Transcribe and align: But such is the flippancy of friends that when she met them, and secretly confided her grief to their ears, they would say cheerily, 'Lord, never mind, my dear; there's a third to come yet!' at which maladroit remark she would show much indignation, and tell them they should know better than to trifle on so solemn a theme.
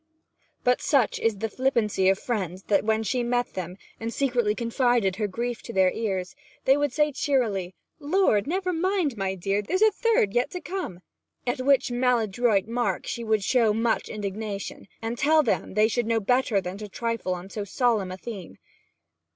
But 0.63 0.81
such 0.81 1.19
is 1.19 1.37
the 1.37 1.47
flippancy 1.47 2.09
of 2.09 2.17
friends 2.17 2.63
that 2.63 2.83
when 2.83 3.03
she 3.03 3.21
met 3.21 3.53
them, 3.53 3.77
and 3.99 4.11
secretly 4.11 4.55
confided 4.55 5.17
her 5.17 5.27
grief 5.27 5.61
to 5.61 5.73
their 5.73 5.91
ears, 5.91 6.33
they 6.65 6.75
would 6.75 6.91
say 6.91 7.11
cheerily, 7.11 7.75
'Lord, 7.99 8.47
never 8.47 8.73
mind, 8.73 9.15
my 9.15 9.35
dear; 9.35 9.61
there's 9.61 9.83
a 9.83 9.91
third 9.91 10.31
to 10.49 10.59
come 10.59 11.01
yet!' 11.45 11.59
at 11.59 11.65
which 11.67 11.91
maladroit 11.91 12.65
remark 12.65 13.05
she 13.05 13.23
would 13.23 13.43
show 13.43 13.73
much 13.75 14.09
indignation, 14.09 14.87
and 15.03 15.19
tell 15.19 15.43
them 15.43 15.75
they 15.75 15.87
should 15.87 16.07
know 16.07 16.19
better 16.19 16.59
than 16.59 16.79
to 16.79 16.89
trifle 16.89 17.35
on 17.35 17.51
so 17.51 17.63
solemn 17.63 18.11
a 18.11 18.17
theme. 18.17 18.57